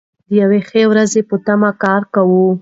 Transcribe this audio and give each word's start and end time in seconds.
د 0.27 0.29
یوې 0.41 0.59
ښې 0.67 0.83
ورځې 0.91 1.21
په 1.29 1.35
تمه 1.45 1.71
کار 1.83 2.01
کوو. 2.13 2.45